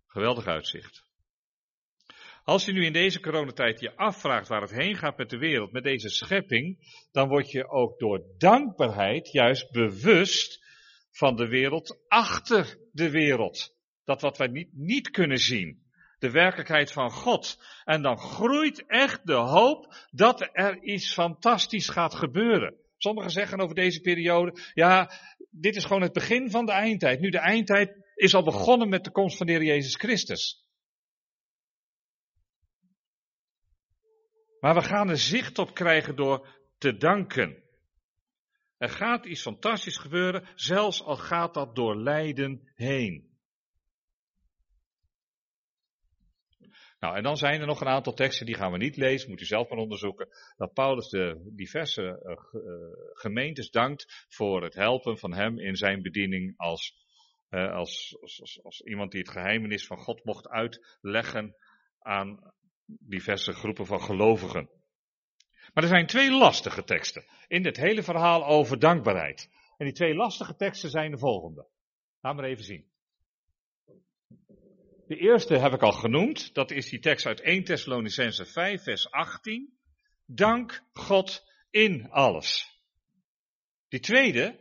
[0.07, 1.11] Geweldig uitzicht.
[2.45, 5.73] Als je nu in deze coronatijd je afvraagt waar het heen gaat met de wereld,
[5.73, 6.79] met deze schepping,
[7.13, 10.65] dan word je ook door dankbaarheid juist bewust
[11.11, 13.75] van de wereld achter de wereld.
[14.05, 15.83] Dat wat wij niet, niet kunnen zien.
[16.19, 17.63] De werkelijkheid van God.
[17.85, 22.75] En dan groeit echt de hoop dat er iets fantastisch gaat gebeuren.
[22.97, 25.11] Sommigen zeggen over deze periode, ja,
[25.51, 27.21] dit is gewoon het begin van de eindtijd.
[27.21, 30.63] Nu, de eindtijd is al begonnen met de komst van de Heer Jezus Christus.
[34.63, 36.49] Maar we gaan er zicht op krijgen door
[36.79, 37.63] te danken.
[38.77, 43.31] Er gaat iets fantastisch gebeuren, zelfs al gaat dat door lijden heen.
[46.99, 49.41] Nou, en dan zijn er nog een aantal teksten, die gaan we niet lezen, moet
[49.41, 50.29] u zelf maar onderzoeken.
[50.57, 52.37] Dat Paulus de diverse uh,
[53.13, 56.95] gemeentes dankt voor het helpen van hem in zijn bediening als,
[57.51, 61.57] uh, als, als, als, iemand die het geheimenis van God mocht uitleggen
[61.99, 62.53] aan
[62.87, 64.71] diverse groepen van gelovigen.
[65.75, 69.51] Maar er zijn twee lastige teksten in dit hele verhaal over dankbaarheid.
[69.77, 71.67] En die twee lastige teksten zijn de volgende.
[72.21, 72.91] We maar even zien.
[75.07, 79.11] De eerste heb ik al genoemd, dat is die tekst uit 1 Thessalonicense 5, vers
[79.11, 79.79] 18.
[80.27, 82.81] Dank God in alles.
[83.89, 84.61] Die tweede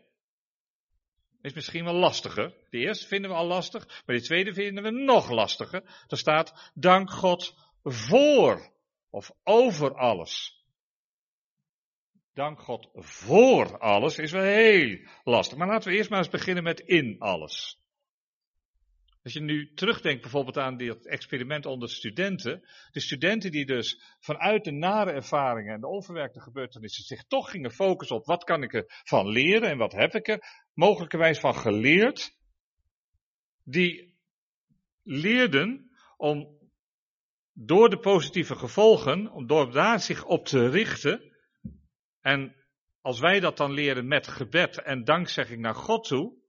[1.41, 2.53] is misschien wel lastiger.
[2.69, 6.05] De eerste vinden we al lastig, maar die tweede vinden we nog lastiger.
[6.07, 8.71] Er staat, dank God voor
[9.09, 10.59] of over alles.
[12.33, 15.57] Dank God voor alles is wel heel lastig.
[15.57, 17.79] Maar laten we eerst maar eens beginnen met in alles.
[19.23, 22.67] Als je nu terugdenkt bijvoorbeeld aan dit experiment onder studenten.
[22.91, 27.71] De studenten die dus vanuit de nare ervaringen en de onverwerkte gebeurtenissen zich toch gingen
[27.71, 32.37] focussen op wat kan ik ervan leren en wat heb ik er mogelijkerwijs van geleerd.
[33.63, 34.19] Die
[35.03, 36.60] leerden om
[37.53, 41.35] door de positieve gevolgen, om door daar zich op te richten.
[42.21, 42.55] En
[43.01, 46.39] als wij dat dan leren met gebed en dankzegging naar God toe,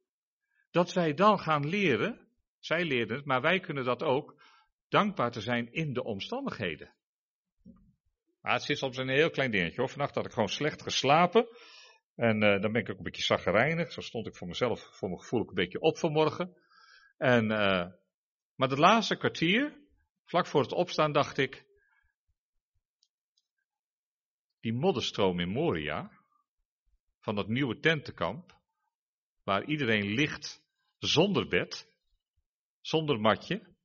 [0.70, 4.42] dat wij dan gaan leren, zij leerden het, maar wij kunnen dat ook,
[4.88, 6.94] dankbaar te zijn in de omstandigheden.
[8.40, 9.90] Maar het zit soms een heel klein dingetje hoor.
[9.90, 11.46] Vannacht had ik gewoon slecht geslapen.
[12.14, 13.92] En uh, dan ben ik ook een beetje zaggerijnig.
[13.92, 16.56] Zo stond ik voor mezelf, voor mijn gevoel een beetje op vanmorgen.
[17.16, 17.86] En, uh,
[18.54, 19.81] maar het laatste kwartier,
[20.32, 21.64] Vlak voor het opstaan dacht ik,
[24.60, 26.10] die modderstroom in Moria,
[27.20, 28.60] van dat nieuwe tentenkamp,
[29.42, 30.62] waar iedereen ligt
[30.98, 31.92] zonder bed,
[32.80, 33.76] zonder matje,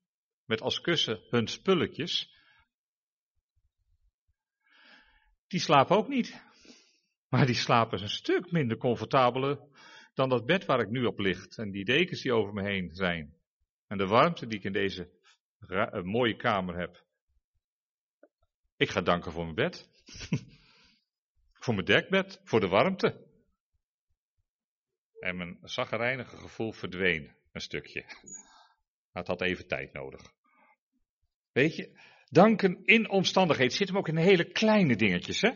[0.45, 2.35] met als kussen hun spulletjes,
[5.47, 6.43] die slapen ook niet.
[7.29, 9.59] Maar die slapen een stuk minder comfortabeler
[10.13, 12.95] dan dat bed waar ik nu op ligt en die dekens die over me heen
[12.95, 13.37] zijn.
[13.87, 15.16] En de warmte die ik in deze
[15.59, 17.05] een mooie kamer heb.
[18.77, 19.89] Ik ga danken voor mijn bed.
[21.63, 23.25] voor mijn dekbed, voor de warmte.
[25.19, 28.03] En mijn zaggerijnige gevoel verdween een stukje.
[29.11, 30.33] Maar het had even tijd nodig.
[31.51, 35.51] Weet je, danken in omstandigheden zit hem ook in hele kleine dingetjes, hè?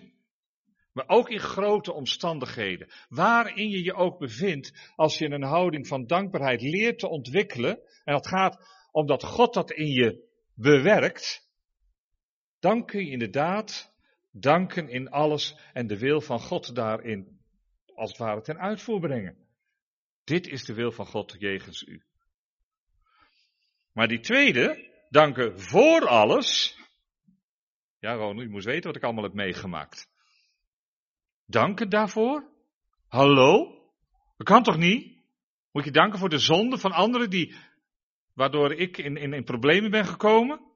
[0.93, 2.91] Maar ook in grote omstandigheden.
[3.09, 7.79] Waarin je je ook bevindt, als je een houding van dankbaarheid leert te ontwikkelen.
[8.03, 11.49] En dat gaat omdat God dat in je bewerkt,
[12.59, 13.93] dan kun je inderdaad
[14.31, 17.39] danken in alles en de wil van God daarin
[17.95, 19.37] als het ware ten uitvoer brengen.
[20.23, 22.03] Dit is de wil van God jegens u.
[23.93, 26.79] Maar die tweede, danken voor alles.
[27.99, 30.09] Ja, Ronald, u moest weten wat ik allemaal heb meegemaakt.
[31.45, 32.49] Danken daarvoor?
[33.07, 33.79] Hallo?
[34.37, 35.19] Dat kan toch niet?
[35.71, 37.55] Moet je danken voor de zonde van anderen die,
[38.33, 40.69] waardoor ik in, in, problemen ben gekomen?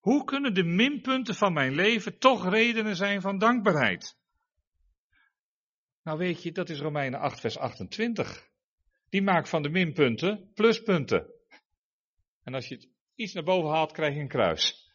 [0.00, 4.20] Hoe kunnen de minpunten van mijn leven toch redenen zijn van dankbaarheid?
[6.02, 8.50] Nou weet je, dat is Romeinen 8 vers 28.
[9.08, 11.32] Die maakt van de minpunten pluspunten.
[12.42, 14.90] En als je het iets naar boven haalt, krijg je een kruis.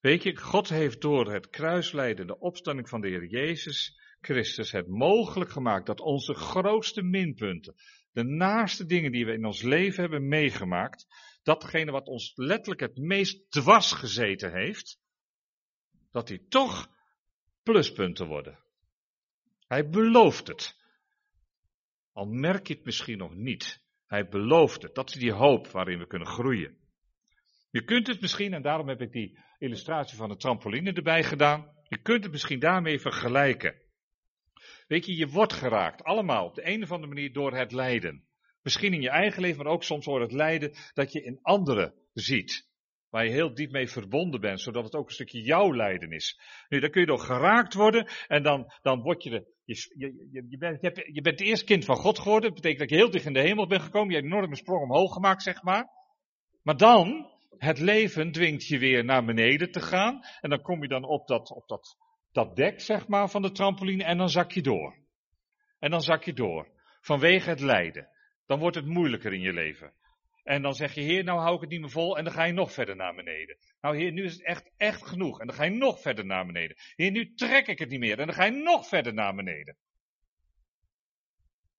[0.00, 4.88] Weet je, God heeft door het kruislijden, de opstanding van de Heer Jezus Christus, het
[4.88, 7.74] mogelijk gemaakt dat onze grootste minpunten,
[8.12, 11.06] de naaste dingen die we in ons leven hebben meegemaakt,
[11.42, 15.00] datgene wat ons letterlijk het meest dwars gezeten heeft,
[16.10, 16.88] dat die toch
[17.62, 18.58] pluspunten worden.
[19.66, 20.82] Hij belooft het.
[22.12, 23.82] Al merk je het misschien nog niet.
[24.06, 24.94] Hij belooft het.
[24.94, 26.76] Dat is die hoop waarin we kunnen groeien.
[27.70, 31.72] Je kunt het misschien, en daarom heb ik die illustratie van de trampoline erbij gedaan.
[31.88, 33.83] Je kunt het misschien daarmee vergelijken.
[34.86, 38.24] Weet je, je wordt geraakt, allemaal op de een of andere manier door het lijden.
[38.62, 41.94] Misschien in je eigen leven, maar ook soms door het lijden dat je in anderen
[42.12, 42.72] ziet.
[43.10, 46.40] Waar je heel diep mee verbonden bent, zodat het ook een stukje jouw lijden is.
[46.68, 50.46] Nu, dan kun je door geraakt worden en dan, dan word je de, je, je,
[50.48, 50.80] je, bent,
[51.12, 52.50] je, bent het eerste kind van God geworden.
[52.50, 54.08] Dat betekent dat je heel dicht in de hemel bent gekomen.
[54.08, 55.88] Je hebt een enorme sprong omhoog gemaakt, zeg maar.
[56.62, 60.20] Maar dan, het leven dwingt je weer naar beneden te gaan.
[60.40, 61.96] En dan kom je dan op dat, op dat,
[62.34, 64.96] dat dek, zeg maar, van de trampoline en dan zak je door.
[65.78, 66.68] En dan zak je door.
[67.00, 68.08] Vanwege het lijden.
[68.46, 69.92] Dan wordt het moeilijker in je leven.
[70.42, 72.18] En dan zeg je, Heer, nou hou ik het niet meer vol.
[72.18, 73.56] En dan ga je nog verder naar beneden.
[73.80, 75.40] Nou, Heer, nu is het echt, echt genoeg.
[75.40, 76.76] En dan ga je nog verder naar beneden.
[76.94, 78.18] Heer, nu trek ik het niet meer.
[78.18, 79.76] En dan ga je nog verder naar beneden.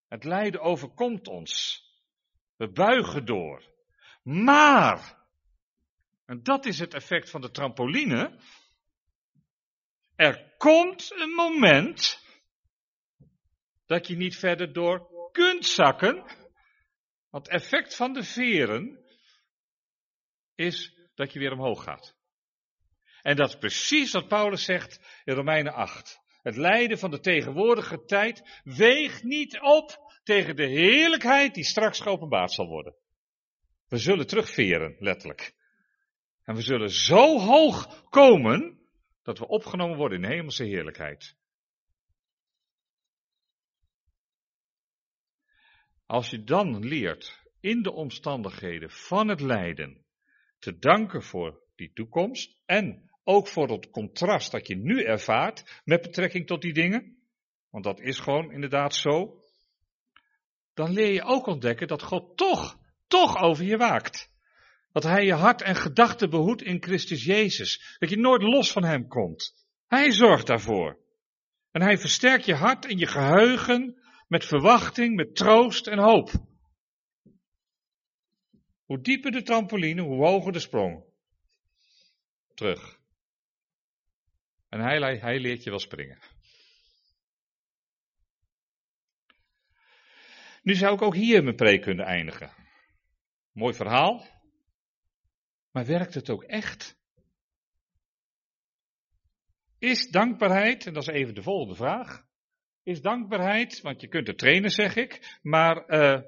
[0.08, 1.84] Het lijden overkomt ons.
[2.56, 3.74] We buigen door.
[4.24, 5.18] Maar,
[6.26, 8.40] en dat is het effect van de trampoline.
[10.16, 12.24] Er komt een moment
[13.86, 16.16] dat je niet verder door kunt zakken.
[17.30, 19.06] Want het effect van de veren
[20.56, 22.16] is dat je weer omhoog gaat.
[23.22, 26.20] En dat is precies wat Paulus zegt in Romeinen 8.
[26.42, 32.52] Het lijden van de tegenwoordige tijd weegt niet op tegen de heerlijkheid die straks geopenbaard
[32.52, 32.96] zal worden.
[33.88, 35.56] We zullen terugveren, letterlijk.
[36.44, 38.85] En we zullen zo hoog komen
[39.26, 41.36] dat we opgenomen worden in hemelse heerlijkheid.
[46.06, 50.06] Als je dan leert in de omstandigheden van het lijden
[50.60, 56.02] te danken voor die toekomst en ook voor het contrast dat je nu ervaart met
[56.02, 57.18] betrekking tot die dingen,
[57.70, 59.42] want dat is gewoon inderdaad zo,
[60.74, 64.35] dan leer je ook ontdekken dat God toch, toch over je waakt.
[64.96, 67.98] Dat Hij je hart en gedachten behoedt in Christus Jezus.
[68.00, 69.68] Dat je nooit los van Hem komt.
[69.88, 71.00] Hij zorgt daarvoor.
[71.72, 76.32] En Hij versterkt je hart en je geheugen met verwachting, met troost en hoop.
[78.86, 81.04] Hoe dieper de trampoline, hoe hoger de sprong.
[82.54, 83.00] Terug.
[84.70, 86.20] En hij, leert je wel springen.
[90.62, 92.54] Nu zou ik ook hier mijn preek kunnen eindigen.
[93.52, 94.35] Mooi verhaal.
[95.76, 96.98] Maar werkt het ook echt?
[99.80, 102.26] Is dankbaarheid, en dat is even de volgende vraag,
[102.84, 106.22] is dankbaarheid, want je kunt het trainen zeg ik, maar uh,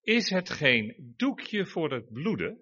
[0.00, 2.60] is het geen doekje voor het bloeden?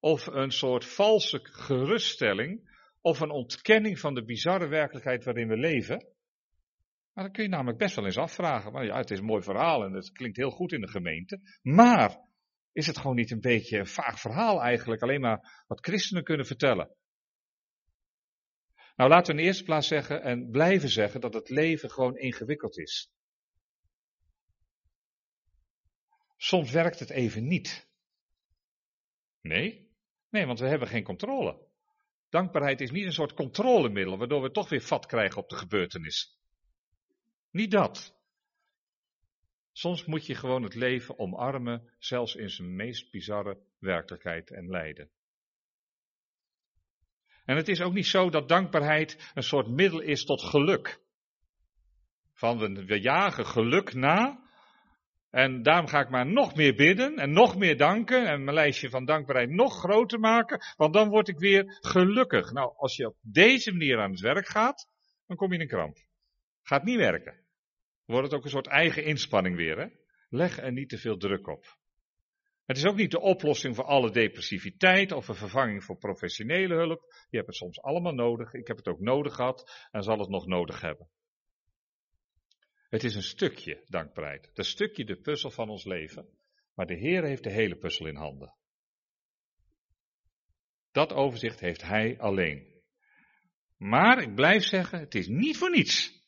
[0.00, 2.70] Of een soort valse geruststelling?
[3.00, 6.06] Of een ontkenning van de bizarre werkelijkheid waarin we leven?
[7.12, 8.72] Maar dan kun je namelijk best wel eens afvragen.
[8.72, 11.40] Maar ja, het is een mooi verhaal en het klinkt heel goed in de gemeente.
[11.62, 12.30] Maar
[12.72, 15.02] is het gewoon niet een beetje een vaag verhaal eigenlijk?
[15.02, 16.96] Alleen maar wat christenen kunnen vertellen.
[18.96, 22.16] Nou, laten we in de eerste plaats zeggen en blijven zeggen dat het leven gewoon
[22.16, 23.12] ingewikkeld is.
[26.36, 27.88] Soms werkt het even niet.
[29.40, 29.90] Nee?
[30.28, 31.70] Nee, want we hebben geen controle.
[32.28, 36.38] Dankbaarheid is niet een soort controlemiddel, waardoor we toch weer vat krijgen op de gebeurtenis.
[37.50, 38.21] Niet dat.
[39.72, 45.10] Soms moet je gewoon het leven omarmen, zelfs in zijn meest bizarre werkelijkheid en lijden.
[47.44, 51.00] En het is ook niet zo dat dankbaarheid een soort middel is tot geluk.
[52.32, 54.40] Van we, jagen geluk na,
[55.30, 58.90] En daarom ga ik maar nog meer bidden en nog meer danken en mijn lijstje
[58.90, 62.52] van dankbaarheid nog groter maken, want dan word ik weer gelukkig.
[62.52, 64.88] Nou, als je op deze manier aan het werk gaat,
[65.26, 65.96] dan kom je in een kramp.
[66.62, 67.41] Gaat niet werken.
[68.04, 69.78] Wordt het ook een soort eigen inspanning weer.
[69.78, 69.86] Hè?
[70.28, 71.76] Leg er niet te veel druk op.
[72.64, 77.14] Het is ook niet de oplossing voor alle depressiviteit of een vervanging voor professionele hulp.
[77.28, 78.52] Je hebt het soms allemaal nodig.
[78.52, 81.08] Ik heb het ook nodig gehad en zal het nog nodig hebben.
[82.88, 84.50] Het is een stukje dankbaarheid.
[84.54, 86.28] Een stukje de puzzel van ons leven.
[86.74, 88.54] Maar de Heer heeft de hele puzzel in handen.
[90.90, 92.82] Dat overzicht heeft Hij alleen.
[93.76, 96.21] Maar ik blijf zeggen, het is niet voor niets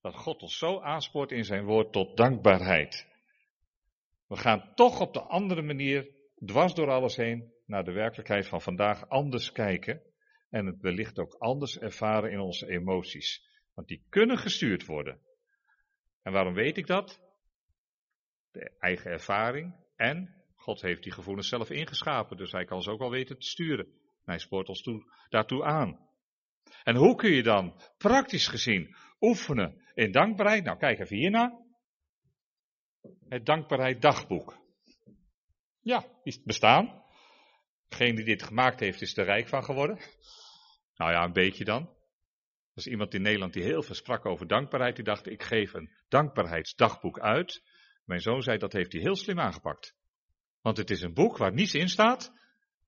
[0.00, 3.06] dat God ons zo aanspoort in zijn woord tot dankbaarheid.
[4.26, 6.10] We gaan toch op de andere manier,
[6.44, 10.02] dwars door alles heen, naar de werkelijkheid van vandaag anders kijken.
[10.50, 13.46] En het wellicht ook anders ervaren in onze emoties.
[13.74, 15.20] Want die kunnen gestuurd worden.
[16.22, 17.20] En waarom weet ik dat?
[18.50, 19.74] De eigen ervaring.
[19.96, 23.46] En God heeft die gevoelens zelf ingeschapen, dus hij kan ze ook al weten te
[23.46, 23.84] sturen.
[23.84, 26.08] En hij spoort ons toe, daartoe aan.
[26.82, 30.64] En hoe kun je dan praktisch gezien oefenen in dankbaarheid?
[30.64, 31.66] Nou, kijk even hierna.
[33.28, 34.58] Het dankbaarheid dagboek.
[35.80, 37.02] Ja, is bestaan.
[37.88, 39.98] Degene die dit gemaakt heeft, is er rijk van geworden.
[40.96, 41.82] Nou ja, een beetje dan.
[41.82, 44.96] Er is iemand in Nederland die heel veel sprak over dankbaarheid.
[44.96, 47.62] Die dacht, ik geef een dankbaarheidsdagboek uit.
[48.04, 49.96] Mijn zoon zei, dat heeft hij heel slim aangepakt.
[50.60, 52.32] Want het is een boek waar niets in staat.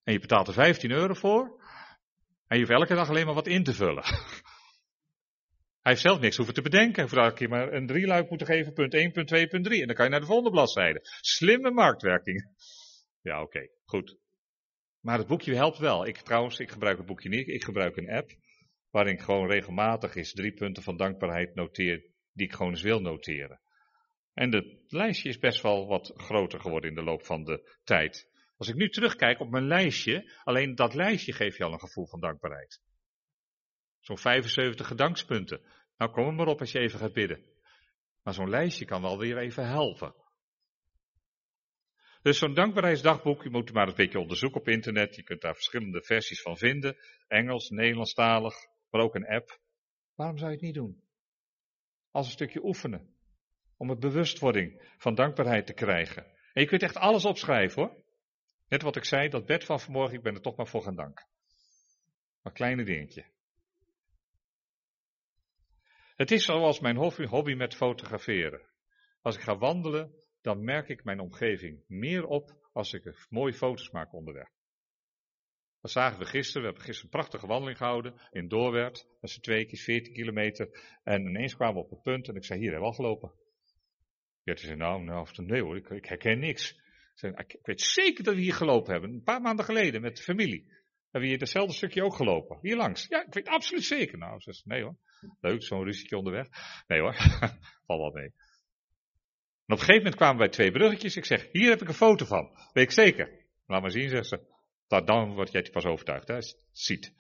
[0.05, 1.65] En je betaalt er 15 euro voor.
[2.47, 4.05] En je hoeft elke dag alleen maar wat in te vullen.
[5.81, 7.09] Hij heeft zelf niks hoeven te bedenken.
[7.09, 9.81] Hij heeft maar een drieluik moeten geven, punt 1, punt 2, punt 3.
[9.81, 11.01] En dan kan je naar de volgende bladzijde.
[11.21, 12.49] Slimme marktwerking.
[13.21, 14.19] Ja, oké, goed.
[15.01, 16.07] Maar het boekje helpt wel.
[16.07, 17.49] Ik trouwens, ik gebruik het boekje niet.
[17.49, 18.31] Ik gebruik een app
[18.91, 23.01] waarin ik gewoon regelmatig eens drie punten van dankbaarheid noteer die ik gewoon eens wil
[23.01, 23.61] noteren.
[24.35, 28.29] En het lijstje is best wel wat groter geworden in de loop van de tijd.
[28.57, 32.07] Als ik nu terugkijk op mijn lijstje, alleen dat lijstje geeft je al een gevoel
[32.07, 32.81] van dankbaarheid.
[34.01, 35.61] Zo'n 75 gedankspunten.
[35.97, 37.45] Nou, kom er maar op als je even gaat bidden.
[38.23, 40.15] Maar zo'n lijstje kan wel weer even helpen.
[42.23, 45.17] Dus zo'n dankbaarheidsdagboek, je moet maar een beetje onderzoeken op internet.
[45.17, 46.97] Je kunt daar verschillende versies van vinden.
[47.29, 48.55] Engels, Nederlandstalig,
[48.91, 49.61] maar ook een app.
[50.15, 51.03] Waarom zou je het niet doen?
[52.11, 53.15] Als een stukje oefenen.
[53.77, 56.25] Om het bewustwording van dankbaarheid te krijgen.
[56.53, 58.05] En je kunt echt alles opschrijven hoor.
[58.69, 60.97] Net wat ik zei, dat bed van vanmorgen, ik ben er toch maar voor gaan
[60.97, 61.27] danken.
[62.43, 63.25] Maar kleine dingetje.
[66.21, 68.61] Het is zoals mijn hobby, met fotograferen.
[69.21, 73.91] Als ik ga wandelen, dan merk ik mijn omgeving meer op als ik mooie foto's
[73.91, 74.49] maak onderweg.
[75.81, 76.61] Dat zagen we gisteren.
[76.61, 79.07] We hebben gisteren een prachtige wandeling gehouden in Doorwerd.
[79.21, 80.99] Dat is twee keer 14 kilometer.
[81.03, 83.33] En ineens kwamen we op het punt en ik zei, hier hebben we al gelopen.
[84.43, 86.73] Ja, zei, nou, nou, nee hoor, ik, ik herken niks.
[86.73, 86.79] Ik,
[87.15, 89.11] zei, ik weet zeker dat we hier gelopen hebben.
[89.11, 90.73] Een paar maanden geleden met de familie.
[91.11, 92.59] Hebben we hier hetzelfde stukje ook gelopen.
[92.63, 93.07] Hier langs.
[93.09, 94.19] Ja, ik weet absoluut zeker.
[94.19, 94.97] Nou, ze nee hoor.
[95.41, 96.47] Leuk, zo'n ruzietje onderweg.
[96.87, 97.15] Nee hoor,
[97.87, 98.33] val wel mee.
[99.67, 101.17] En op een gegeven moment kwamen wij twee bruggetjes.
[101.17, 102.51] Ik zeg, hier heb ik een foto van.
[102.73, 103.47] Weet ik zeker.
[103.67, 104.41] Laat maar zien, zegt ze.
[104.87, 106.39] Dat, dan word jij pas overtuigd, hè.
[106.73, 107.15] Ziet.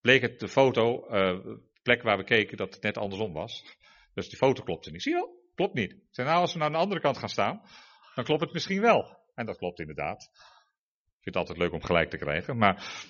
[0.00, 3.78] Bleek het de foto, uh, plek waar we keken, dat het net andersom was.
[4.14, 5.02] Dus die foto klopte niet.
[5.02, 5.52] Zie je wel?
[5.54, 5.92] Klopt niet.
[5.92, 7.62] Ik zei, nou, als we naar de andere kant gaan staan,
[8.14, 9.18] dan klopt het misschien wel.
[9.34, 10.30] En dat klopt inderdaad.
[11.20, 12.56] Ik vind het altijd leuk om gelijk te krijgen.
[12.56, 13.04] Maar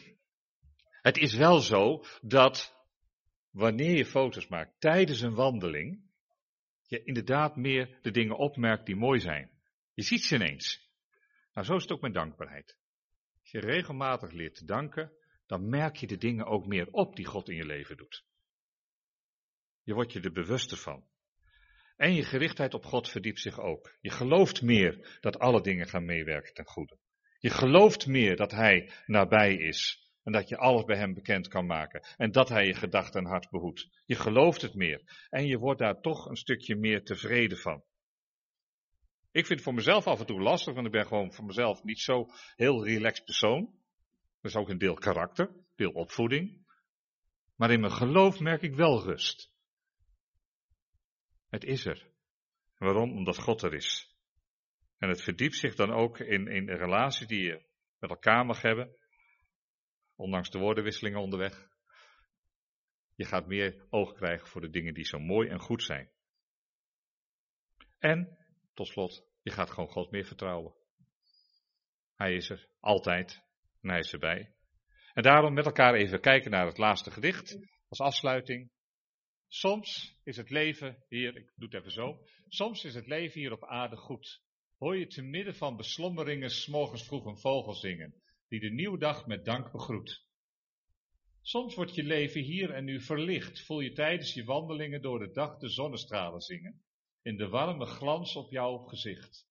[1.00, 2.74] het is wel zo dat
[3.50, 6.02] wanneer je foto's maakt tijdens een wandeling,
[6.82, 9.50] je inderdaad meer de dingen opmerkt die mooi zijn.
[9.94, 10.90] Je ziet ze ineens.
[11.52, 12.76] Nou, zo is het ook met dankbaarheid.
[13.40, 15.12] Als je regelmatig leert te danken,
[15.46, 18.24] dan merk je de dingen ook meer op die God in je leven doet.
[19.82, 21.08] Je wordt je er bewuster van.
[21.96, 23.96] En je gerichtheid op God verdiept zich ook.
[24.00, 26.98] Je gelooft meer dat alle dingen gaan meewerken ten goede.
[27.41, 31.66] Je gelooft meer dat Hij nabij is en dat je alles bij hem bekend kan
[31.66, 32.07] maken.
[32.16, 33.88] En dat hij je gedachten en hart behoedt.
[34.07, 35.26] Je gelooft het meer.
[35.30, 37.84] En je wordt daar toch een stukje meer tevreden van.
[39.32, 41.84] Ik vind het voor mezelf af en toe lastig, want ik ben gewoon voor mezelf
[41.84, 42.26] niet zo
[42.57, 43.64] heel relaxed persoon.
[44.41, 46.66] Dat is ook een deel karakter, deel opvoeding.
[47.57, 49.53] Maar in mijn geloof merk ik wel rust.
[51.49, 52.11] Het is er.
[52.78, 53.16] Waarom?
[53.16, 54.09] Omdat God er is.
[55.01, 57.62] En het verdiept zich dan ook in, in de relatie die je
[57.98, 58.96] met elkaar mag hebben.
[60.14, 61.68] Ondanks de woordenwisselingen onderweg.
[63.14, 66.11] Je gaat meer oog krijgen voor de dingen die zo mooi en goed zijn.
[67.98, 68.38] En,
[68.74, 70.74] tot slot, je gaat gewoon God meer vertrouwen.
[72.14, 73.42] Hij is er, altijd,
[73.80, 74.55] en hij is erbij.
[75.12, 78.70] En daarom met elkaar even kijken naar het laatste gedicht, als afsluiting.
[79.48, 83.53] Soms is het leven hier, ik doe het even zo, soms is het leven hier
[83.53, 84.48] op aarde goed.
[84.81, 88.14] Hoor je te midden van beslommeringen s'morgens vroeg een vogel zingen,
[88.49, 90.24] die de nieuwe dag met dank begroet.
[91.41, 95.31] Soms wordt je leven hier en nu verlicht, voel je tijdens je wandelingen door de
[95.31, 96.83] dag de zonnestralen zingen,
[97.22, 99.49] in de warme glans op jouw gezicht.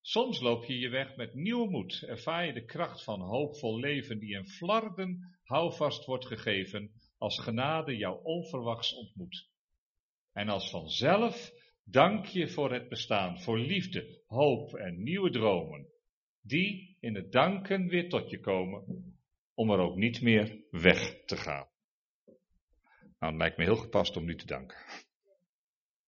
[0.00, 4.18] Soms loop je je weg met nieuwe moed, ervaar je de kracht van hoopvol leven
[4.18, 9.48] die in flarden houvast wordt gegeven als genade jou onverwachts ontmoet.
[10.32, 11.59] En als vanzelf
[11.90, 15.86] dank je voor het bestaan, voor liefde, hoop en nieuwe dromen,
[16.40, 18.84] die in het danken weer tot je komen,
[19.54, 21.68] om er ook niet meer weg te gaan.
[23.18, 24.76] Nou, het lijkt me heel gepast om nu te danken.